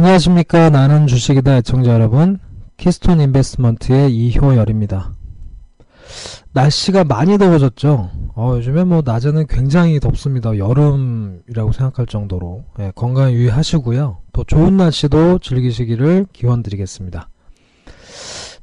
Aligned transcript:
안녕하십니까. 0.00 0.70
나는 0.70 1.06
주식이다 1.06 1.58
애청자 1.58 1.92
여러분. 1.92 2.38
키스톤 2.78 3.20
인베스트먼트의 3.20 4.10
이효열입니다. 4.10 5.12
날씨가 6.54 7.04
많이 7.04 7.36
더워졌죠. 7.36 8.10
어, 8.34 8.54
요즘에 8.56 8.84
뭐 8.84 9.02
낮에는 9.04 9.46
굉장히 9.46 10.00
덥습니다. 10.00 10.56
여름이라고 10.56 11.72
생각할 11.72 12.06
정도로 12.06 12.64
예, 12.78 12.92
건강 12.94 13.30
유의하시고요. 13.30 14.16
또 14.32 14.44
좋은 14.44 14.78
날씨도 14.78 15.40
즐기시기를 15.40 16.28
기원 16.32 16.62
드리겠습니다. 16.62 17.28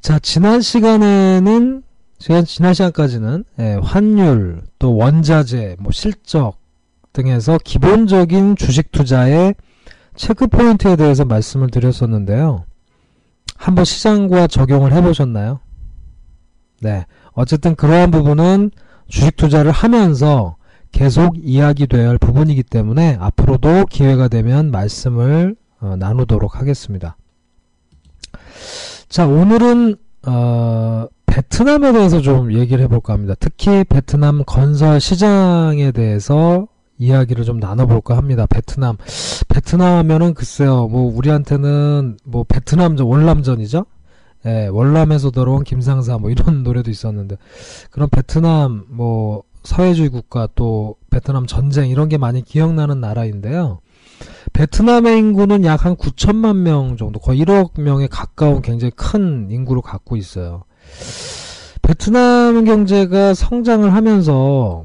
자, 0.00 0.18
지난 0.18 0.60
시간에는 0.60 1.84
지난, 2.18 2.44
지난 2.46 2.74
시간까지는 2.74 3.44
예, 3.60 3.78
환율, 3.80 4.62
또 4.80 4.96
원자재, 4.96 5.76
뭐 5.78 5.92
실적 5.92 6.56
등에서 7.12 7.58
기본적인 7.62 8.56
주식 8.56 8.90
투자의 8.90 9.54
체크 10.18 10.48
포인트에 10.48 10.96
대해서 10.96 11.24
말씀을 11.24 11.70
드렸었는데요. 11.70 12.64
한번 13.56 13.84
시장과 13.84 14.48
적용을 14.48 14.92
해보셨나요? 14.92 15.60
네. 16.80 17.06
어쨌든 17.32 17.74
그러한 17.76 18.10
부분은 18.10 18.72
주식 19.08 19.36
투자를 19.36 19.70
하면서 19.70 20.56
계속 20.90 21.36
이야기되어야 21.38 22.08
할 22.08 22.18
부분이기 22.18 22.64
때문에 22.64 23.16
앞으로도 23.20 23.86
기회가 23.86 24.28
되면 24.28 24.70
말씀을 24.70 25.54
어, 25.80 25.94
나누도록 25.96 26.58
하겠습니다. 26.58 27.16
자, 29.08 29.26
오늘은 29.26 29.96
어, 30.26 31.06
베트남에 31.26 31.92
대해서 31.92 32.20
좀 32.20 32.52
얘기를 32.52 32.82
해볼까 32.84 33.12
합니다. 33.12 33.34
특히 33.38 33.84
베트남 33.84 34.42
건설 34.44 35.00
시장에 35.00 35.92
대해서 35.92 36.66
이야기를 36.98 37.44
좀 37.44 37.58
나눠볼까 37.58 38.16
합니다. 38.16 38.46
베트남. 38.46 38.96
베트남 39.48 39.98
하면은 39.98 40.34
글쎄요, 40.34 40.88
뭐, 40.88 41.12
우리한테는 41.14 42.18
뭐, 42.24 42.44
베트남전, 42.44 43.06
월남전이죠? 43.06 43.86
예, 44.46 44.68
월남에서 44.68 45.32
들어온 45.32 45.64
김상사 45.64 46.18
뭐 46.18 46.30
이런 46.30 46.62
노래도 46.64 46.90
있었는데, 46.90 47.36
그런 47.90 48.08
베트남, 48.08 48.84
뭐, 48.88 49.42
사회주의 49.64 50.08
국가 50.08 50.48
또 50.54 50.96
베트남 51.10 51.46
전쟁 51.46 51.88
이런 51.88 52.08
게 52.08 52.16
많이 52.16 52.42
기억나는 52.42 53.00
나라인데요. 53.00 53.80
베트남의 54.52 55.18
인구는 55.18 55.64
약 55.64 55.84
한 55.84 55.96
9천만 55.96 56.56
명 56.56 56.96
정도, 56.96 57.20
거의 57.20 57.40
1억 57.44 57.80
명에 57.80 58.06
가까운 58.08 58.62
굉장히 58.62 58.92
큰 58.96 59.48
인구를 59.50 59.82
갖고 59.82 60.16
있어요. 60.16 60.64
베트남 61.82 62.64
경제가 62.64 63.34
성장을 63.34 63.92
하면서 63.92 64.84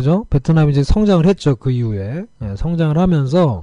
그죠? 0.00 0.24
베트남이 0.30 0.72
이제 0.72 0.82
성장을 0.82 1.26
했죠. 1.26 1.56
그 1.56 1.70
이후에. 1.70 2.24
예, 2.42 2.56
성장을 2.56 2.96
하면서 2.96 3.62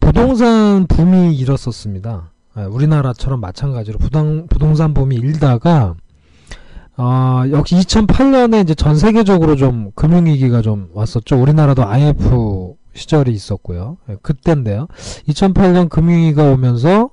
부동산 0.00 0.86
붐이 0.86 1.36
일었었습니다. 1.36 2.30
예, 2.56 2.62
우리나라처럼 2.62 3.38
마찬가지로 3.40 3.98
부당, 3.98 4.46
부동산 4.48 4.94
붐이 4.94 5.16
일다가 5.16 5.94
어, 6.96 7.42
역시 7.50 7.76
2008년에 7.76 8.64
이제 8.64 8.74
전 8.74 8.96
세계적으로 8.96 9.56
좀 9.56 9.92
금융위기가 9.94 10.62
좀 10.62 10.88
왔었죠. 10.94 11.40
우리나라도 11.40 11.84
IF 11.84 12.74
시절이 12.94 13.30
있었고요. 13.30 13.98
예, 14.08 14.16
그때인데요. 14.22 14.88
2008년 15.28 15.90
금융위기가 15.90 16.44
오면서 16.44 17.10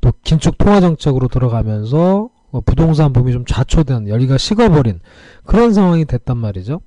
또 0.00 0.12
긴축 0.24 0.56
통화 0.56 0.80
정책으로 0.80 1.28
들어가면서 1.28 2.30
어, 2.50 2.60
부동산 2.62 3.12
붐이 3.12 3.30
좀 3.32 3.44
좌초된 3.44 4.08
열기가 4.08 4.38
식어버린 4.38 5.00
그런 5.44 5.74
상황이 5.74 6.06
됐단 6.06 6.38
말이죠. 6.38 6.80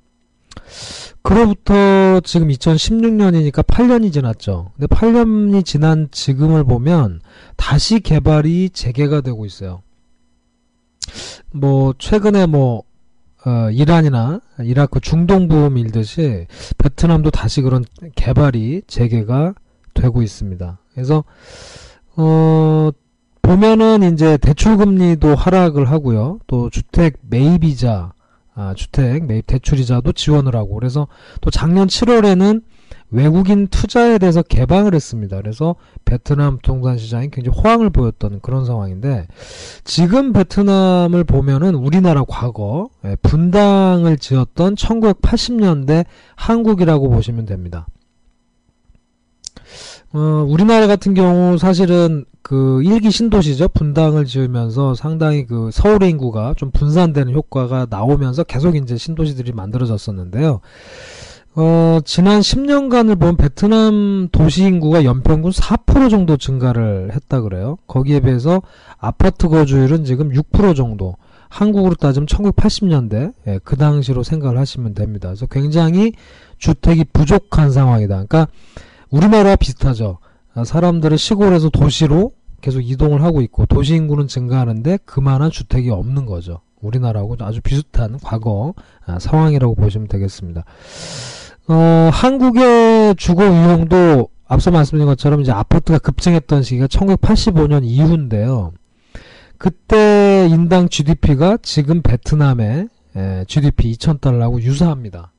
그로부터 1.22 2.20
지금 2.20 2.48
2016년이니까 2.48 3.64
8년이 3.64 4.12
지났죠. 4.12 4.72
근데 4.74 4.86
8년이 4.86 5.64
지난 5.64 6.08
지금을 6.10 6.64
보면 6.64 7.20
다시 7.56 8.00
개발이 8.00 8.70
재개가 8.70 9.20
되고 9.20 9.46
있어요. 9.46 9.82
뭐 11.52 11.94
최근에 11.98 12.46
뭐 12.46 12.82
어, 13.44 13.70
이란이나 13.70 14.40
이라크 14.60 15.00
중동 15.00 15.48
부음 15.48 15.76
일듯이 15.76 16.46
베트남도 16.78 17.30
다시 17.30 17.60
그런 17.60 17.84
개발이 18.14 18.82
재개가 18.86 19.54
되고 19.94 20.22
있습니다. 20.22 20.78
그래서 20.94 21.24
어 22.16 22.90
보면은 23.42 24.12
이제 24.12 24.36
대출 24.36 24.76
금리도 24.76 25.34
하락을 25.34 25.90
하고요. 25.90 26.38
또 26.46 26.70
주택 26.70 27.18
매입이자 27.22 28.12
아, 28.54 28.74
주택 28.74 29.24
매입 29.24 29.46
대출이자도 29.46 30.12
지원을 30.12 30.54
하고 30.56 30.74
그래서 30.74 31.08
또 31.40 31.50
작년 31.50 31.88
7월에는 31.88 32.62
외국인 33.10 33.68
투자에 33.68 34.18
대해서 34.18 34.42
개방을 34.42 34.94
했습니다. 34.94 35.36
그래서 35.36 35.76
베트남 36.04 36.56
부동산 36.56 36.96
시장이 36.96 37.30
굉장히 37.30 37.58
호황을 37.58 37.90
보였던 37.90 38.40
그런 38.40 38.64
상황인데 38.64 39.26
지금 39.84 40.32
베트남을 40.32 41.24
보면은 41.24 41.74
우리나라 41.74 42.24
과거 42.26 42.88
예, 43.04 43.16
분당을 43.16 44.16
지었던 44.16 44.76
1980년대 44.76 46.06
한국이라고 46.36 47.10
보시면 47.10 47.44
됩니다. 47.44 47.86
어, 50.14 50.44
우리나라 50.46 50.86
같은 50.86 51.14
경우 51.14 51.56
사실은 51.56 52.24
그 52.42 52.82
일기 52.84 53.10
신도시죠. 53.10 53.68
분당을 53.68 54.26
지으면서 54.26 54.94
상당히 54.94 55.46
그 55.46 55.70
서울의 55.72 56.10
인구가 56.10 56.54
좀 56.56 56.70
분산되는 56.70 57.32
효과가 57.32 57.86
나오면서 57.88 58.44
계속 58.44 58.76
이제 58.76 58.96
신도시들이 58.96 59.52
만들어졌었는데요. 59.52 60.60
어, 61.54 61.98
지난 62.04 62.40
10년간을 62.40 63.18
본 63.20 63.36
베트남 63.36 64.28
도시 64.32 64.64
인구가 64.64 65.04
연평균 65.04 65.50
4% 65.50 66.10
정도 66.10 66.36
증가를 66.36 67.12
했다 67.14 67.40
그래요. 67.40 67.78
거기에 67.86 68.20
비해서 68.20 68.62
아파트 68.98 69.48
거주율은 69.48 70.04
지금 70.04 70.30
6% 70.30 70.74
정도. 70.74 71.16
한국으로 71.48 71.94
따지면 71.94 72.26
1980년대 72.26 73.34
예, 73.46 73.60
그 73.62 73.76
당시로 73.76 74.22
생각을 74.22 74.56
하시면 74.56 74.94
됩니다. 74.94 75.28
그래서 75.28 75.44
굉장히 75.46 76.12
주택이 76.56 77.04
부족한 77.12 77.70
상황이다. 77.70 78.24
그러니까 78.24 78.48
우리나라와 79.12 79.56
비슷하죠. 79.56 80.18
아, 80.54 80.64
사람들은 80.64 81.16
시골에서 81.16 81.68
도시로 81.68 82.32
계속 82.60 82.80
이동을 82.80 83.22
하고 83.22 83.42
있고 83.42 83.66
도시 83.66 83.94
인구는 83.94 84.26
증가하는데 84.26 84.98
그만한 85.04 85.50
주택이 85.50 85.90
없는 85.90 86.26
거죠. 86.26 86.60
우리나라하고 86.80 87.36
아주 87.40 87.60
비슷한 87.60 88.18
과거 88.22 88.74
아, 89.06 89.18
상황이라고 89.18 89.74
보시면 89.74 90.08
되겠습니다. 90.08 90.64
어, 91.68 92.10
한국의 92.12 93.14
주거 93.16 93.44
유형도 93.44 94.28
앞서 94.46 94.70
말씀드린 94.70 95.06
것처럼 95.06 95.40
이제 95.40 95.52
아파트가 95.52 95.98
급증했던 95.98 96.62
시기가 96.62 96.86
1985년 96.86 97.84
이후인데요. 97.84 98.72
그때 99.58 100.48
인당 100.50 100.88
GDP가 100.88 101.58
지금 101.62 102.02
베트남의 102.02 102.88
에, 103.14 103.44
GDP 103.46 103.92
2,000달러하고 103.92 104.60
유사합니다. 104.60 105.32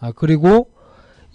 아, 0.00 0.12
그리고 0.12 0.68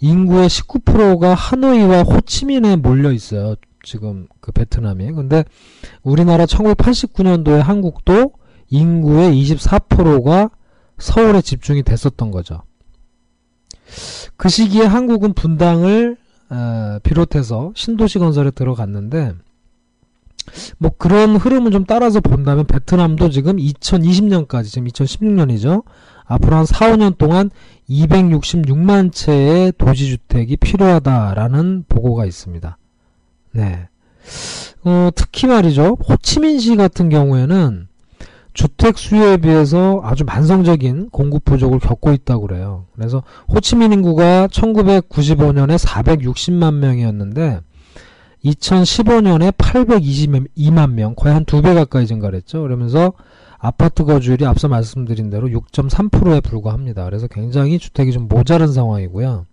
인구의 0.00 0.48
19%가 0.48 1.34
하노이와 1.34 2.02
호치민에 2.02 2.76
몰려 2.76 3.12
있어요. 3.12 3.54
지금 3.82 4.26
그 4.40 4.52
베트남이. 4.52 5.12
근데 5.12 5.44
우리나라 6.02 6.46
1989년도에 6.46 7.58
한국도 7.60 8.32
인구의 8.68 9.42
24%가 9.42 10.50
서울에 10.98 11.40
집중이 11.40 11.82
됐었던 11.82 12.30
거죠. 12.30 12.62
그 14.36 14.48
시기에 14.48 14.84
한국은 14.84 15.32
분당을 15.32 16.16
어, 16.50 16.98
비롯해서 17.02 17.72
신도시 17.74 18.18
건설에 18.18 18.50
들어갔는데 18.50 19.34
뭐 20.78 20.90
그런 20.96 21.36
흐름을 21.36 21.70
좀 21.70 21.84
따라서 21.84 22.20
본다면 22.20 22.66
베트남도 22.66 23.30
지금 23.30 23.56
2020년까지 23.56 24.64
지금 24.66 24.88
2016년이죠. 24.88 25.84
앞으로 26.24 26.56
한 26.56 26.64
4, 26.64 26.92
5년 26.92 27.18
동안 27.18 27.50
266만 27.88 29.12
채의 29.12 29.72
도시주택이 29.78 30.56
필요하다라는 30.56 31.84
보고가 31.88 32.24
있습니다. 32.24 32.78
네. 33.52 33.88
어, 34.84 35.10
특히 35.14 35.48
말이죠. 35.48 35.96
호치민시 36.08 36.76
같은 36.76 37.08
경우에는 37.08 37.88
주택 38.52 38.98
수요에 38.98 39.36
비해서 39.38 40.00
아주 40.02 40.24
만성적인 40.24 41.10
공급 41.10 41.44
부족을 41.44 41.78
겪고 41.78 42.12
있다고 42.12 42.46
그래요. 42.46 42.86
그래서 42.94 43.22
호치민 43.48 43.92
인구가 43.92 44.48
1995년에 44.48 45.78
460만 45.78 46.74
명이었는데 46.74 47.60
2015년에 48.44 49.52
822만 49.52 50.92
명, 50.92 51.14
거의 51.14 51.34
한 51.34 51.44
두 51.44 51.60
배 51.62 51.74
가까이 51.74 52.06
증가를 52.06 52.36
했죠. 52.38 52.62
그러면서 52.62 53.12
아파트 53.58 54.04
거주율이 54.04 54.46
앞서 54.46 54.68
말씀드린 54.68 55.28
대로 55.30 55.48
6.3%에 55.48 56.40
불과합니다. 56.40 57.04
그래서 57.04 57.26
굉장히 57.26 57.78
주택이 57.78 58.12
좀 58.12 58.26
모자른 58.28 58.68
상황이고요. 58.72 59.46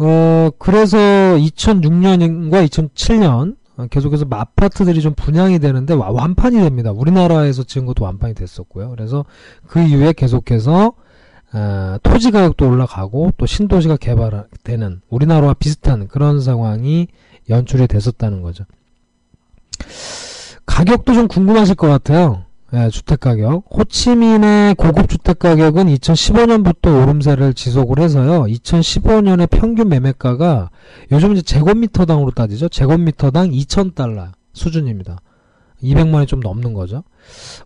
어, 0.00 0.50
그래서 0.58 0.96
2006년과 0.98 2.66
2007년 2.68 3.56
계속해서 3.90 4.26
아파트들이 4.28 5.00
좀 5.00 5.14
분양이 5.14 5.60
되는데 5.60 5.94
완판이 5.94 6.56
됩니다. 6.58 6.90
우리나라에서 6.90 7.62
지은 7.62 7.86
것도 7.86 8.04
완판이 8.04 8.34
됐었고요. 8.34 8.90
그래서 8.90 9.24
그 9.68 9.80
이후에 9.80 10.12
계속해서 10.12 10.92
어, 11.52 11.96
토지 12.02 12.30
가격도 12.32 12.68
올라가고 12.68 13.30
또 13.36 13.46
신도시가 13.46 13.96
개발되는 13.98 15.00
우리나라와 15.08 15.54
비슷한 15.54 16.08
그런 16.08 16.40
상황이 16.40 17.06
연출이 17.50 17.86
됐었다는 17.86 18.42
거죠. 18.42 18.64
가격도 20.66 21.14
좀 21.14 21.28
궁금하실 21.28 21.74
것 21.74 21.88
같아요. 21.88 22.44
예, 22.74 22.90
주택 22.90 23.20
가격. 23.20 23.64
호치민의 23.70 24.74
고급 24.74 25.08
주택 25.08 25.38
가격은 25.38 25.86
2015년부터 25.86 27.02
오름세를 27.02 27.54
지속을 27.54 27.98
해서요. 27.98 28.42
2015년에 28.42 29.48
평균 29.48 29.88
매매가가 29.88 30.68
요즘 31.10 31.32
이제 31.32 31.40
제곱미터당으로 31.40 32.30
따지죠. 32.32 32.68
제곱미터당 32.68 33.50
2,000달러 33.50 34.32
수준입니다. 34.52 35.18
200만 35.82 36.14
원이 36.14 36.26
좀 36.26 36.40
넘는 36.40 36.74
거죠. 36.74 37.04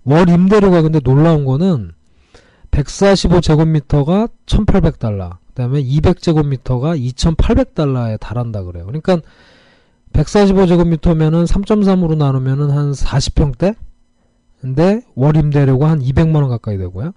월 0.04 0.28
임대료가 0.28 0.82
근데 0.82 1.00
놀라운 1.00 1.44
거는 1.44 1.92
145제곱미터가 2.70 4.30
1,800달러. 4.46 5.38
그 5.48 5.54
다음에 5.54 5.82
200제곱미터가 5.82 6.98
2,800달러에 7.12 8.20
달한다 8.20 8.62
그래요. 8.62 8.86
그러니까 8.86 9.18
145제곱미터면은 10.12 11.46
3.3으로 11.46 12.16
나누면은 12.16 12.70
한 12.70 12.92
40평대? 12.92 13.74
근데 14.60 15.02
월 15.14 15.36
임대료가 15.36 15.90
한 15.90 16.00
200만 16.00 16.36
원 16.36 16.48
가까이 16.48 16.78
되고요. 16.78 17.12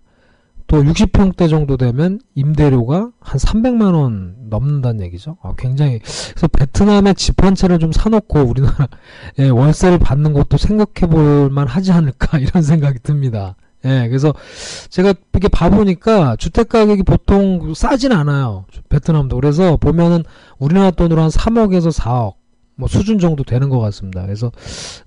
또 0.68 0.82
60평대 0.82 1.48
정도 1.48 1.78
되면 1.78 2.20
임대료가 2.34 3.12
한 3.20 3.40
300만 3.40 3.94
원 3.94 4.36
넘는다는 4.50 5.06
얘기죠. 5.06 5.38
아, 5.44 5.54
굉장히 5.58 6.00
그래서 6.00 6.48
베트남에 6.48 7.14
집 7.14 7.44
한 7.44 7.54
채를 7.54 7.78
좀 7.78 7.92
사놓고 7.92 8.40
우리나라에 8.40 9.50
월세를 9.54 10.00
받는 10.00 10.34
것도 10.34 10.58
생각해 10.58 11.12
볼 11.12 11.50
만 11.52 11.68
하지 11.68 11.92
않을까 11.92 12.40
이런 12.40 12.64
생각이 12.64 13.00
듭니다. 13.04 13.56
예, 13.86 14.08
그래서 14.08 14.34
제가 14.90 15.14
이렇게 15.34 15.48
봐보니까 15.50 16.38
주택 16.38 16.70
가격이 16.70 17.04
보통 17.04 17.76
싸진 17.76 18.12
않아요. 18.12 18.66
베트남도. 18.90 19.36
그래서 19.36 19.78
보면은 19.78 20.24
우리나라 20.58 20.90
돈으로 20.90 21.22
한 21.22 21.30
3억에서 21.30 21.92
4억 21.96 22.34
뭐 22.76 22.88
수준 22.88 23.20
정도 23.20 23.44
되는 23.44 23.70
것 23.70 23.80
같습니다. 23.80 24.24
그래서 24.24 24.52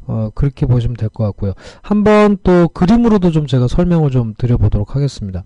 어 0.07 0.31
그렇게 0.35 0.67
보시면 0.67 0.97
될 0.97 1.09
것 1.09 1.25
같고요. 1.25 1.53
한번 1.83 2.37
또 2.43 2.69
그림으로도 2.69 3.31
좀 3.31 3.47
제가 3.47 3.69
설명을 3.69 4.11
좀 4.11 4.35
드려보도록 4.37 4.95
하겠습니다. 4.97 5.45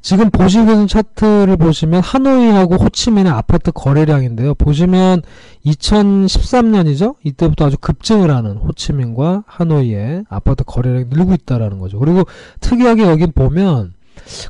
지금 0.00 0.30
계신 0.30 0.88
차트를 0.88 1.56
보시면 1.56 2.02
하노이하고 2.02 2.74
호치민의 2.76 3.30
아파트 3.32 3.70
거래량인데요. 3.70 4.54
보시면 4.54 5.22
2013년이죠. 5.64 7.14
이때부터 7.22 7.66
아주 7.66 7.76
급증을 7.78 8.30
하는 8.30 8.56
호치민과 8.56 9.44
하노이의 9.46 10.24
아파트 10.28 10.64
거래량이 10.64 11.04
늘고 11.10 11.34
있다라는 11.34 11.78
거죠. 11.78 11.98
그리고 12.00 12.24
특이하게 12.60 13.04
여기 13.04 13.26
보면 13.26 13.92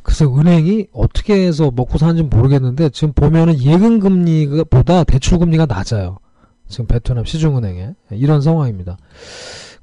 그래서 0.03 0.25
은행이 0.35 0.87
어떻게 0.91 1.45
해서 1.45 1.71
먹고 1.73 1.97
사는지 1.97 2.23
모르겠는데 2.23 2.89
지금 2.89 3.13
보면은 3.13 3.61
예금 3.61 3.99
금리보다 3.99 5.03
대출 5.03 5.37
금리가 5.37 5.67
낮아요. 5.67 6.17
지금 6.67 6.87
베트남 6.87 7.25
시중은행에 7.25 7.93
이런 8.11 8.41
상황입니다. 8.41 8.97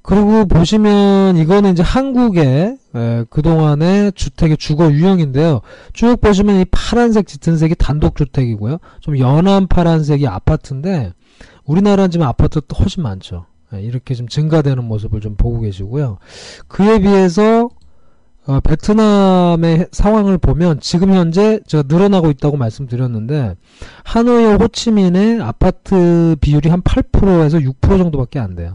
그리고 0.02 0.46
보시면 0.46 1.36
이거는 1.36 1.72
이제 1.72 1.82
한국의 1.82 2.78
에, 2.94 3.24
그동안의 3.28 4.12
주택의 4.12 4.56
주거 4.56 4.90
유형인데요. 4.90 5.60
쭉 5.92 6.20
보시면 6.20 6.60
이 6.60 6.64
파란색 6.70 7.26
짙은 7.26 7.58
색이 7.58 7.74
단독주택이고요. 7.76 8.78
좀 9.00 9.18
연한 9.18 9.66
파란색이 9.66 10.26
아파트인데 10.26 11.12
우리나라는 11.64 12.10
지금 12.10 12.26
아파트 12.26 12.60
훨씬 12.78 13.02
많죠. 13.02 13.44
에, 13.74 13.82
이렇게 13.82 14.14
좀 14.14 14.26
증가되는 14.26 14.82
모습을 14.82 15.20
좀 15.20 15.36
보고 15.36 15.60
계시고요. 15.60 16.18
그에 16.66 17.00
비해서 17.00 17.68
어, 18.46 18.58
베트남의 18.60 19.88
상황을 19.92 20.38
보면 20.38 20.80
지금 20.80 21.12
현재 21.12 21.60
제가 21.66 21.84
늘어나고 21.86 22.30
있다고 22.30 22.56
말씀드렸는데 22.56 23.54
하노이와 24.04 24.56
호치민의 24.56 25.40
아파트 25.42 26.36
비율이 26.40 26.68
한 26.68 26.82
8%에서 26.82 27.58
6% 27.58 27.98
정도밖에 27.98 28.38
안 28.38 28.54
돼요. 28.54 28.74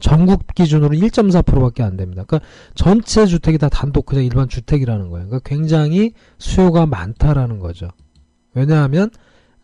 전국 0.00 0.46
기준으로 0.54 0.96
1.4%밖에 0.96 1.82
안 1.82 1.96
됩니다. 1.96 2.24
그러니까 2.26 2.48
전체 2.74 3.26
주택이 3.26 3.58
다 3.58 3.68
단독 3.68 4.06
그냥 4.06 4.24
일반 4.24 4.48
주택이라는 4.48 5.10
거예요. 5.10 5.26
그러니까 5.26 5.48
굉장히 5.48 6.12
수요가 6.38 6.86
많다라는 6.86 7.58
거죠. 7.58 7.88
왜냐하면 8.54 9.10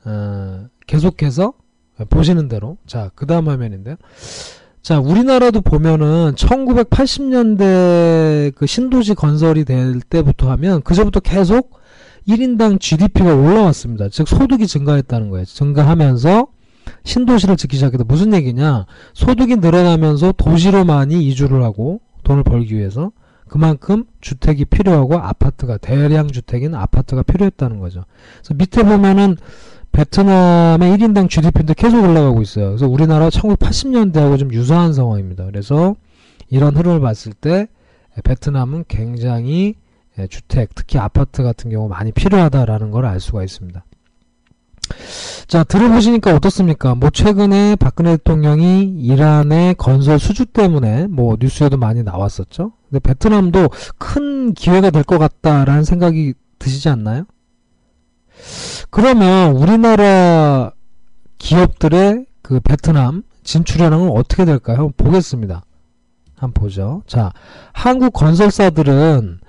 어, 0.04 0.66
계속해서 0.86 1.54
보시는 2.10 2.48
대로 2.48 2.76
자 2.86 3.10
그 3.14 3.26
다음 3.26 3.48
화면인데요. 3.48 3.96
자, 4.84 5.00
우리나라도 5.00 5.62
보면은 5.62 6.34
1980년대 6.36 8.54
그 8.54 8.66
신도시 8.66 9.14
건설이 9.14 9.64
될 9.64 10.02
때부터 10.02 10.50
하면 10.50 10.82
그저부터 10.82 11.20
계속 11.20 11.80
1인당 12.28 12.78
GDP가 12.78 13.34
올라왔습니다. 13.34 14.10
즉 14.10 14.28
소득이 14.28 14.66
증가했다는 14.66 15.30
거예요. 15.30 15.46
증가하면서 15.46 16.48
신도시를 17.02 17.56
짓기 17.56 17.76
시작했다. 17.76 18.04
무슨 18.06 18.34
얘기냐? 18.34 18.84
소득이 19.14 19.56
늘어나면서 19.56 20.32
도시로 20.32 20.84
많이 20.84 21.26
이주를 21.28 21.62
하고 21.62 22.02
돈을 22.22 22.42
벌기 22.42 22.76
위해서 22.76 23.10
그만큼 23.48 24.04
주택이 24.20 24.66
필요하고 24.66 25.16
아파트가 25.16 25.78
대량 25.78 26.28
주택인 26.28 26.74
아파트가 26.74 27.22
필요했다는 27.22 27.78
거죠. 27.78 28.04
그래서 28.42 28.52
밑에 28.52 28.82
보면은 28.82 29.38
베트남의 29.94 30.92
1인당 30.98 31.30
GDP도 31.30 31.74
계속 31.74 32.02
올라가고 32.02 32.42
있어요. 32.42 32.66
그래서 32.70 32.88
우리나라 32.88 33.28
1980년대하고 33.28 34.38
좀 34.38 34.52
유사한 34.52 34.92
상황입니다. 34.92 35.44
그래서 35.46 35.94
이런 36.50 36.76
흐름을 36.76 37.00
봤을 37.00 37.32
때 37.32 37.68
베트남은 38.24 38.84
굉장히 38.88 39.74
주택, 40.30 40.74
특히 40.74 40.98
아파트 40.98 41.42
같은 41.42 41.70
경우 41.70 41.88
많이 41.88 42.12
필요하다라는 42.12 42.90
걸 42.90 43.04
알 43.04 43.20
수가 43.20 43.42
있습니다. 43.44 43.84
자, 45.46 45.64
들어보시니까 45.64 46.34
어떻습니까? 46.34 46.94
뭐, 46.94 47.10
최근에 47.10 47.76
박근혜 47.76 48.16
대통령이 48.16 48.82
이란의 49.00 49.74
건설 49.76 50.18
수주 50.18 50.46
때문에 50.46 51.06
뭐, 51.06 51.36
뉴스에도 51.40 51.76
많이 51.78 52.02
나왔었죠? 52.02 52.72
근데 52.90 52.98
베트남도 53.00 53.68
큰 53.98 54.52
기회가 54.54 54.90
될 54.90 55.04
것 55.04 55.18
같다라는 55.18 55.84
생각이 55.84 56.34
드시지 56.58 56.88
않나요? 56.88 57.24
그러면 58.90 59.56
우리나라 59.56 60.72
기업들의 61.38 62.26
그 62.42 62.60
베트남 62.60 63.22
진출현황은 63.42 64.10
어떻게 64.10 64.44
될까요? 64.44 64.76
한번 64.76 64.92
보겠습니다. 64.96 65.64
한번 66.36 66.62
보죠. 66.62 67.02
자, 67.06 67.32
한국 67.72 68.12
건설사들은 68.12 69.40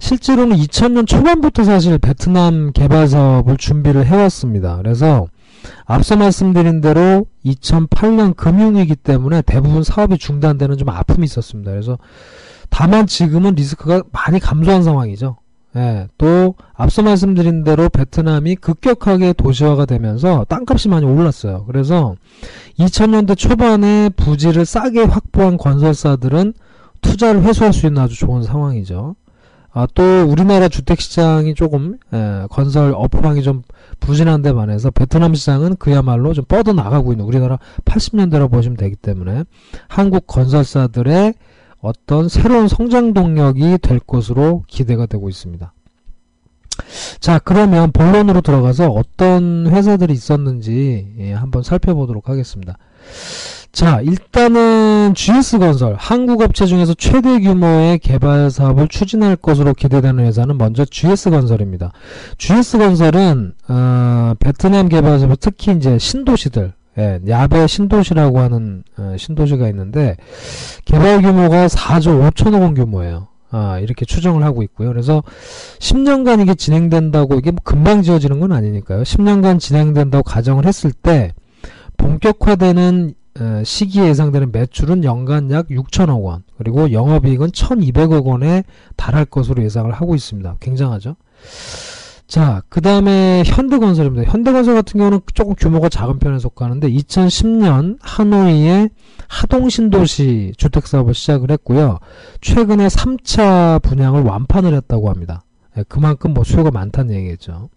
실제로는 0.00 0.56
2000년 0.56 1.06
초반부터 1.06 1.64
사실 1.64 1.98
베트남 1.98 2.72
개발 2.72 3.06
사업을 3.06 3.56
준비를 3.56 4.06
해왔습니다. 4.06 4.76
그래서 4.78 5.26
앞서 5.84 6.16
말씀드린 6.16 6.80
대로 6.80 7.26
2008년 7.44 8.34
금융위기 8.34 8.96
때문에 8.96 9.42
대부분 9.42 9.82
사업이 9.82 10.18
중단되는 10.18 10.78
좀 10.78 10.88
아픔이 10.88 11.24
있었습니다. 11.24 11.70
그래서 11.70 11.98
다만 12.70 13.06
지금은 13.06 13.54
리스크가 13.54 14.02
많이 14.10 14.40
감소한 14.40 14.82
상황이죠. 14.82 15.36
예, 15.76 16.08
또 16.18 16.54
앞서 16.74 17.02
말씀드린 17.02 17.62
대로 17.62 17.88
베트남이 17.88 18.56
급격하게 18.56 19.34
도시화가 19.34 19.86
되면서 19.86 20.44
땅값이 20.48 20.88
많이 20.88 21.06
올랐어요. 21.06 21.64
그래서 21.66 22.16
2000년대 22.78 23.36
초반에 23.36 24.08
부지를 24.10 24.64
싸게 24.64 25.02
확보한 25.04 25.56
건설사들은 25.56 26.54
투자를 27.02 27.42
회수할 27.42 27.72
수 27.72 27.86
있는 27.86 28.02
아주 28.02 28.18
좋은 28.18 28.42
상황이죠. 28.42 29.14
아, 29.72 29.86
또 29.94 30.24
우리나라 30.24 30.68
주택시장이 30.68 31.54
조금 31.54 31.96
예, 32.12 32.46
건설 32.50 32.92
업황이 32.92 33.42
좀 33.42 33.62
부진한 34.00 34.42
데 34.42 34.52
반해서 34.52 34.90
베트남 34.90 35.34
시장은 35.34 35.76
그야말로 35.76 36.32
좀 36.32 36.44
뻗어 36.46 36.72
나가고 36.72 37.12
있는 37.12 37.24
우리나라 37.24 37.58
80년대로 37.84 38.50
보시면 38.50 38.76
되기 38.76 38.96
때문에 38.96 39.44
한국 39.86 40.26
건설사들의 40.26 41.34
어떤 41.80 42.28
새로운 42.28 42.68
성장 42.68 43.14
동력이 43.14 43.78
될 43.78 43.98
것으로 44.00 44.64
기대가 44.66 45.06
되고 45.06 45.28
있습니다. 45.28 45.72
자, 47.20 47.38
그러면 47.38 47.92
본론으로 47.92 48.40
들어가서 48.40 48.88
어떤 48.90 49.66
회사들이 49.68 50.12
있었는지 50.12 51.14
예, 51.18 51.32
한번 51.32 51.62
살펴보도록 51.62 52.28
하겠습니다. 52.28 52.78
자, 53.72 54.00
일단은 54.00 55.14
GS건설, 55.14 55.94
한국 55.96 56.42
업체 56.42 56.66
중에서 56.66 56.92
최대 56.94 57.38
규모의 57.38 58.00
개발 58.00 58.50
사업을 58.50 58.88
추진할 58.88 59.36
것으로 59.36 59.74
기대되는 59.74 60.24
회사는 60.24 60.58
먼저 60.58 60.84
GS건설입니다. 60.84 61.92
GS건설은 62.36 63.54
어, 63.68 64.34
베트남 64.40 64.88
개발사업 64.88 65.38
특히 65.38 65.72
이제 65.72 65.98
신도시들, 65.98 66.72
예, 66.98 67.20
야베 67.26 67.66
신도시라고 67.66 68.40
하는 68.40 68.82
어, 68.98 69.14
신도시가 69.16 69.68
있는데 69.68 70.16
개발 70.84 71.22
규모가 71.22 71.68
4조 71.68 72.30
5천억 72.30 72.62
원 72.62 72.74
규모예요. 72.74 73.28
아, 73.52 73.78
이렇게 73.80 74.04
추정을 74.04 74.44
하고 74.44 74.62
있고요. 74.62 74.88
그래서 74.88 75.22
10년간 75.78 76.40
이게 76.40 76.54
진행된다고 76.54 77.34
이게 77.34 77.50
뭐 77.50 77.60
금방 77.64 78.02
지어지는 78.02 78.38
건 78.40 78.52
아니니까요. 78.52 79.02
10년간 79.02 79.58
진행된다고 79.58 80.22
가정을 80.22 80.66
했을 80.66 80.92
때 80.92 81.34
본격화되는 81.96 83.14
어, 83.40 83.62
시기에 83.64 84.08
예상되는 84.08 84.50
매출은 84.52 85.04
연간 85.04 85.50
약 85.50 85.68
6천억 85.68 86.22
원, 86.22 86.42
그리고 86.58 86.90
영업이익은 86.92 87.50
1,200억 87.50 88.24
원에 88.24 88.64
달할 88.96 89.24
것으로 89.24 89.62
예상을 89.62 89.90
하고 89.92 90.14
있습니다. 90.14 90.56
굉장하죠? 90.60 91.16
자, 92.30 92.62
그 92.68 92.80
다음에 92.80 93.42
현대건설입니다. 93.44 94.30
현대건설 94.30 94.74
같은 94.74 94.98
경우는 94.98 95.18
조금 95.34 95.56
규모가 95.56 95.88
작은 95.88 96.20
편에 96.20 96.38
속하는데 96.38 96.88
2010년 96.88 97.98
하노이의 98.00 98.90
하동신도시 99.26 100.52
주택사업을 100.56 101.12
시작을 101.12 101.50
했고요. 101.50 101.98
최근에 102.40 102.86
3차 102.86 103.82
분양을 103.82 104.22
완판을 104.22 104.74
했다고 104.74 105.10
합니다. 105.10 105.42
예, 105.76 105.82
그만큼 105.88 106.32
뭐 106.32 106.44
수요가 106.44 106.70
많다는 106.70 107.16
얘기겠죠. 107.16 107.68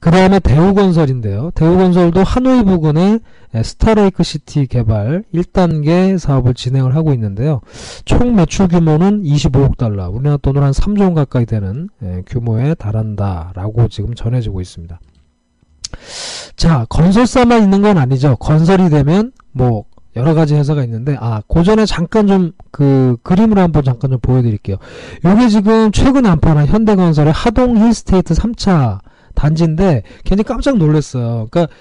그 0.00 0.10
다음에 0.10 0.38
대우건설인데요. 0.38 1.52
대우건설도 1.54 2.22
하노이 2.22 2.64
부근에 2.64 3.20
스타레이크 3.62 4.22
시티 4.22 4.66
개발 4.66 5.24
1단계 5.34 6.18
사업을 6.18 6.54
진행을 6.54 6.94
하고 6.94 7.14
있는데요. 7.14 7.60
총 8.04 8.34
매출 8.34 8.68
규모는 8.68 9.22
25억 9.22 9.78
달러, 9.78 10.10
우리나라 10.10 10.36
돈으로 10.36 10.64
한 10.64 10.72
3조 10.72 11.02
원 11.02 11.14
가까이 11.14 11.46
되는 11.46 11.88
규모에 12.26 12.74
달한다라고 12.74 13.88
지금 13.88 14.14
전해지고 14.14 14.60
있습니다. 14.60 15.00
자, 16.56 16.86
건설사만 16.90 17.62
있는 17.62 17.80
건 17.80 17.96
아니죠. 17.96 18.36
건설이 18.36 18.90
되면 18.90 19.32
뭐 19.52 19.84
여러 20.16 20.34
가지 20.34 20.54
회사가 20.54 20.84
있는데 20.84 21.16
아 21.18 21.40
고전에 21.46 21.86
잠깐 21.86 22.26
좀 22.26 22.52
그 22.74 23.16
그림으로 23.22 23.60
한번 23.60 23.84
잠깐 23.84 24.10
좀 24.10 24.18
보여 24.20 24.42
드릴게요. 24.42 24.78
요게 25.24 25.48
지금 25.48 25.92
최근 25.92 26.26
안판한 26.26 26.66
현대건설의 26.66 27.32
하동 27.32 27.76
힐스테이트 27.78 28.34
3차 28.34 28.98
단지인데 29.34 30.02
굉장히 30.24 30.44
깜짝 30.44 30.78
놀랐어요. 30.78 31.48
그러니까 31.50 31.72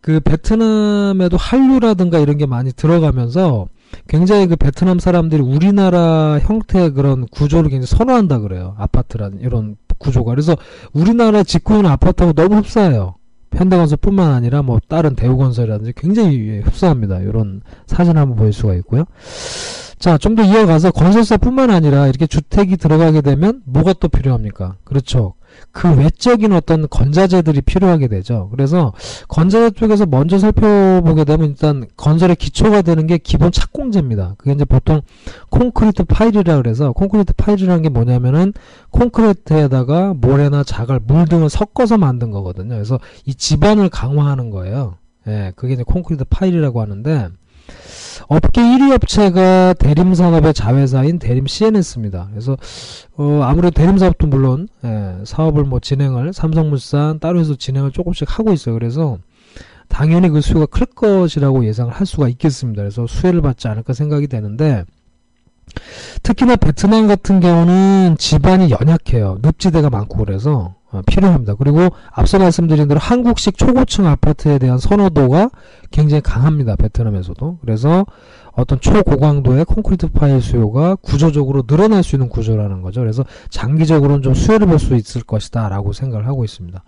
그 0.00 0.20
베트남에도 0.20 1.36
한류라든가 1.36 2.18
이런 2.18 2.36
게 2.36 2.46
많이 2.46 2.72
들어가면서 2.72 3.66
굉장히 4.08 4.46
그 4.46 4.56
베트남 4.56 4.98
사람들이 4.98 5.42
우리나라 5.42 6.38
형태의 6.40 6.92
그런 6.92 7.26
구조를 7.28 7.70
굉장히 7.70 7.86
선호한다 7.86 8.40
그래요. 8.40 8.74
아파트라는 8.78 9.40
이런 9.40 9.76
구조가. 9.98 10.30
그래서 10.30 10.56
우리나라 10.92 11.42
짓고 11.42 11.74
있는 11.74 11.90
아파트하고 11.90 12.32
너무 12.32 12.56
흡사해요. 12.56 13.14
현대건설뿐만 13.54 14.32
아니라 14.32 14.62
뭐 14.62 14.80
다른 14.88 15.14
대우건설이라든지 15.14 15.92
굉장히 15.96 16.60
흡사합니다. 16.60 17.20
이런 17.20 17.60
사진 17.86 18.16
한번 18.16 18.36
볼 18.36 18.52
수가 18.52 18.74
있고요. 18.76 19.04
자, 19.98 20.18
좀 20.18 20.34
더 20.34 20.42
이어가서 20.42 20.90
건설사뿐만 20.90 21.70
아니라 21.70 22.08
이렇게 22.08 22.26
주택이 22.26 22.76
들어가게 22.76 23.20
되면 23.20 23.62
뭐가 23.66 23.92
또 23.92 24.08
필요합니까? 24.08 24.76
그렇죠. 24.82 25.34
그 25.70 25.94
외적인 25.96 26.52
어떤 26.52 26.88
건자재들이 26.88 27.62
필요하게 27.62 28.08
되죠. 28.08 28.48
그래서 28.50 28.92
건자재 29.28 29.70
쪽에서 29.70 30.06
먼저 30.06 30.38
살펴보게 30.38 31.24
되면 31.24 31.50
일단 31.50 31.86
건설의 31.96 32.36
기초가 32.36 32.82
되는 32.82 33.06
게 33.06 33.18
기본 33.18 33.52
착공재입니다. 33.52 34.34
그게 34.38 34.52
이제 34.52 34.64
보통 34.64 35.00
콘크리트 35.50 36.04
파일이라 36.04 36.56
그래서 36.56 36.92
콘크리트 36.92 37.32
파일이라는 37.34 37.82
게 37.82 37.88
뭐냐면은 37.88 38.52
콘크리트에다가 38.90 40.14
모래나 40.14 40.64
자갈, 40.64 41.00
물 41.04 41.26
등을 41.26 41.48
섞어서 41.48 41.98
만든 41.98 42.30
거거든요. 42.30 42.74
그래서 42.74 42.98
이 43.24 43.34
지반을 43.34 43.88
강화하는 43.88 44.50
거예요. 44.50 44.96
예, 45.26 45.52
그게 45.56 45.74
이제 45.74 45.82
콘크리트 45.84 46.24
파일이라고 46.28 46.80
하는데 46.80 47.28
업계 48.28 48.62
1위 48.62 48.92
업체가 48.94 49.74
대림산업의 49.74 50.54
자회사인 50.54 51.18
대림 51.18 51.46
CNS입니다. 51.46 52.28
그래서 52.30 52.56
어, 53.16 53.40
아무래도 53.42 53.70
대림사업도 53.70 54.26
물론 54.26 54.68
예, 54.84 55.16
사업을 55.24 55.64
뭐 55.64 55.80
진행을 55.80 56.32
삼성물산 56.32 57.18
따로 57.18 57.40
해서 57.40 57.54
진행을 57.54 57.92
조금씩 57.92 58.38
하고 58.38 58.52
있어요. 58.52 58.74
그래서 58.74 59.18
당연히 59.88 60.30
그 60.30 60.40
수요가 60.40 60.66
클 60.66 60.86
것이라고 60.86 61.64
예상을 61.66 61.92
할 61.92 62.06
수가 62.06 62.28
있겠습니다. 62.28 62.82
그래서 62.82 63.06
수혜를 63.06 63.42
받지 63.42 63.68
않을까 63.68 63.92
생각이 63.92 64.26
되는데 64.26 64.84
특히나 66.22 66.56
베트남 66.56 67.08
같은 67.08 67.40
경우는 67.40 68.16
집안이 68.18 68.70
연약해요. 68.70 69.38
늪지대가 69.42 69.90
많고 69.90 70.18
그래서 70.24 70.74
어, 70.90 71.00
필요합니다. 71.06 71.54
그리고 71.54 71.88
앞서 72.10 72.38
말씀드린 72.38 72.86
대로 72.86 73.00
한국식 73.00 73.56
초고층 73.56 74.06
아파트에 74.06 74.58
대한 74.58 74.76
선호도가 74.76 75.48
굉장히 75.90 76.20
강합니다. 76.20 76.76
베트남에서도. 76.76 77.58
그래서 77.62 78.04
어떤 78.52 78.78
초고강도의 78.78 79.64
콘크리트 79.64 80.08
파일 80.08 80.42
수요가 80.42 80.94
구조적으로 80.96 81.62
늘어날 81.62 82.02
수 82.02 82.16
있는 82.16 82.28
구조라는 82.28 82.82
거죠. 82.82 83.00
그래서 83.00 83.24
장기적으로는 83.48 84.22
좀 84.22 84.34
수혜를 84.34 84.66
볼 84.66 84.78
수 84.78 84.94
있을 84.94 85.22
것이다 85.22 85.70
라고 85.70 85.94
생각을 85.94 86.26
하고 86.26 86.44
있습니다. 86.44 86.82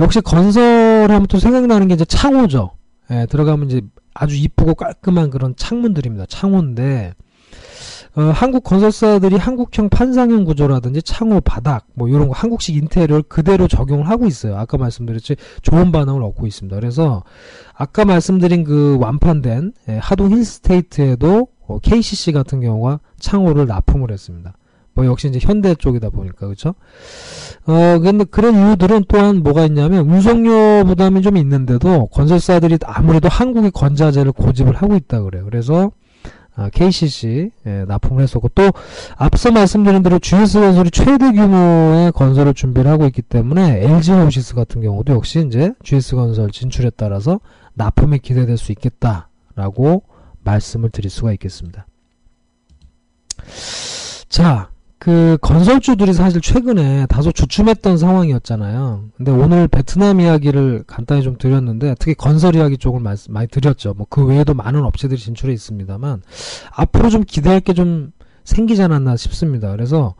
역시 0.00 0.20
건설하면 0.22 1.26
또 1.26 1.38
생각나는 1.38 1.88
게 1.88 1.94
이제 1.94 2.06
창호죠. 2.06 2.70
예, 3.10 3.26
들어가면 3.28 3.68
이제 3.68 3.82
아주 4.14 4.34
이쁘고 4.36 4.74
깔끔한 4.76 5.28
그런 5.30 5.54
창문들입니다. 5.56 6.24
창호인데 6.26 7.14
어, 8.16 8.22
한국 8.34 8.64
건설사들이 8.64 9.36
한국형 9.36 9.88
판상형 9.88 10.44
구조라든지 10.44 11.00
창호, 11.02 11.40
바닥 11.42 11.86
뭐 11.94 12.08
이런 12.08 12.28
거 12.28 12.34
한국식 12.34 12.76
인테리어를 12.76 13.22
그대로 13.22 13.68
적용을 13.68 14.08
하고 14.08 14.26
있어요. 14.26 14.56
아까 14.56 14.78
말씀드렸지 14.78 15.36
좋은 15.62 15.92
반응을 15.92 16.22
얻고 16.22 16.46
있습니다. 16.46 16.76
그래서 16.76 17.22
아까 17.74 18.04
말씀드린 18.04 18.64
그 18.64 18.98
완판된 19.00 19.72
예, 19.88 19.98
하동 19.98 20.32
힐스테이트에도 20.32 21.48
어, 21.68 21.78
KCC 21.78 22.32
같은 22.32 22.60
경우가 22.60 22.98
창호를 23.20 23.66
납품을 23.66 24.10
했습니다. 24.10 24.54
뭐 24.94 25.06
역시 25.06 25.28
이제 25.28 25.38
현대 25.40 25.74
쪽이다 25.76 26.10
보니까 26.10 26.46
그렇죠. 26.46 26.74
어 27.66 27.98
근데 28.00 28.24
그런 28.24 28.54
이유들은 28.54 29.04
또한 29.06 29.42
뭐가 29.42 29.64
있냐면 29.66 30.08
운송료 30.08 30.84
부담이 30.84 31.22
좀 31.22 31.36
있는데도 31.36 32.06
건설사들이 32.08 32.78
아무래도 32.84 33.28
한국의 33.28 33.70
건자재를 33.70 34.32
고집을 34.32 34.74
하고 34.74 34.96
있다 34.96 35.22
그래요. 35.22 35.44
그래서 35.44 35.92
KCC 36.72 37.50
아, 37.64 37.68
예, 37.70 37.84
납품을 37.86 38.22
했었고 38.22 38.48
또 38.54 38.70
앞서 39.16 39.50
말씀드린 39.50 40.02
대로 40.02 40.18
GS 40.18 40.60
건설이 40.60 40.90
최대 40.90 41.32
규모의 41.32 42.12
건설을 42.12 42.54
준비를 42.54 42.90
하고 42.90 43.06
있기 43.06 43.22
때문에 43.22 43.82
LG 43.84 44.12
호시스 44.12 44.54
같은 44.54 44.82
경우도 44.82 45.14
역시 45.14 45.44
이제 45.46 45.72
GS 45.82 46.16
건설 46.16 46.50
진출에 46.50 46.90
따라서 46.96 47.40
납품이 47.74 48.18
기대될 48.18 48.58
수 48.58 48.72
있겠다라고 48.72 50.02
말씀을 50.44 50.90
드릴 50.90 51.10
수가 51.10 51.32
있겠습니다. 51.32 51.86
자, 54.28 54.70
그 55.00 55.38
건설주들이 55.40 56.12
사실 56.12 56.42
최근에 56.42 57.06
다소 57.06 57.32
주춤했던 57.32 57.96
상황이었잖아요. 57.96 59.06
근데 59.16 59.32
오늘 59.32 59.66
베트남 59.66 60.20
이야기를 60.20 60.84
간단히 60.86 61.22
좀 61.22 61.38
드렸는데 61.38 61.94
특히 61.98 62.12
건설 62.14 62.54
이야기 62.54 62.76
쪽을 62.76 63.00
많이 63.00 63.48
드렸죠. 63.48 63.94
뭐 63.94 64.06
그 64.10 64.26
외에도 64.26 64.52
많은 64.52 64.84
업체들이 64.84 65.18
진출해 65.18 65.54
있습니다만 65.54 66.22
앞으로 66.72 67.08
좀 67.08 67.24
기대할 67.24 67.60
게 67.60 67.72
좀 67.72 68.12
생기지 68.44 68.82
않았나 68.82 69.16
싶습니다. 69.16 69.70
그래서 69.72 70.14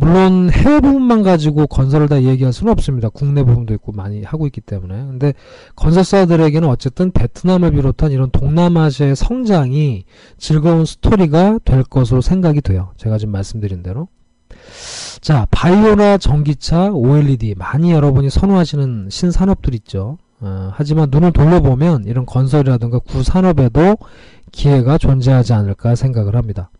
물론 0.00 0.48
해외 0.50 0.78
부분만 0.78 1.24
가지고 1.24 1.66
건설을 1.66 2.08
다 2.08 2.22
얘기할 2.22 2.52
수는 2.52 2.70
없습니다. 2.72 3.08
국내 3.08 3.42
부분도 3.42 3.74
있고 3.74 3.90
많이 3.90 4.22
하고 4.22 4.46
있기 4.46 4.60
때문에. 4.60 4.94
근데 4.94 5.34
건설사들에게는 5.74 6.68
어쨌든 6.68 7.10
베트남을 7.10 7.72
비롯한 7.72 8.12
이런 8.12 8.30
동남아시아의 8.30 9.16
성장이 9.16 10.04
즐거운 10.36 10.84
스토리가 10.84 11.58
될 11.64 11.82
것으로 11.82 12.20
생각이 12.20 12.60
돼요. 12.60 12.92
제가 12.96 13.18
지금 13.18 13.32
말씀드린 13.32 13.82
대로. 13.82 14.06
자, 15.20 15.48
바이오나 15.50 16.18
전기차, 16.18 16.92
OLED 16.92 17.56
많이 17.58 17.90
여러분이 17.90 18.30
선호하시는 18.30 19.08
신산업들 19.10 19.74
있죠. 19.74 20.18
어, 20.40 20.70
하지만 20.72 21.08
눈을 21.10 21.32
돌려보면 21.32 22.04
이런 22.04 22.24
건설이라든가 22.24 23.00
구산업에도 23.00 23.96
기회가 24.52 24.96
존재하지 24.96 25.54
않을까 25.54 25.96
생각을 25.96 26.36
합니다. 26.36 26.70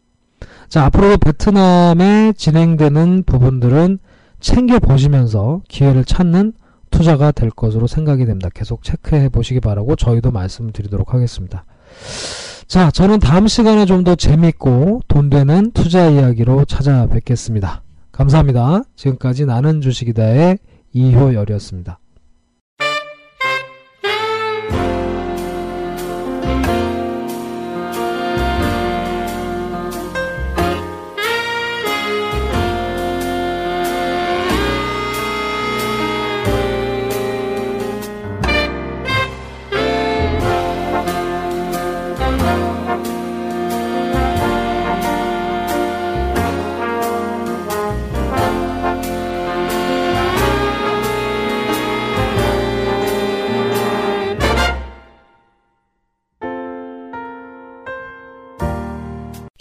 자, 0.68 0.84
앞으로 0.86 1.16
베트남에 1.16 2.34
진행되는 2.36 3.24
부분들은 3.24 3.98
챙겨보시면서 4.40 5.62
기회를 5.68 6.04
찾는 6.04 6.52
투자가 6.90 7.32
될 7.32 7.50
것으로 7.50 7.86
생각이 7.86 8.24
됩니다. 8.26 8.48
계속 8.54 8.82
체크해 8.82 9.28
보시기 9.30 9.60
바라고 9.60 9.96
저희도 9.96 10.30
말씀드리도록 10.30 11.14
하겠습니다. 11.14 11.64
자, 12.66 12.90
저는 12.90 13.18
다음 13.18 13.46
시간에 13.48 13.86
좀 13.86 14.04
더 14.04 14.14
재밌고 14.14 15.02
돈 15.08 15.30
되는 15.30 15.70
투자 15.72 16.08
이야기로 16.08 16.64
찾아뵙겠습니다. 16.66 17.82
감사합니다. 18.12 18.82
지금까지 18.94 19.46
나는 19.46 19.80
주식이다의 19.80 20.58
이효열이었습니다. 20.92 21.98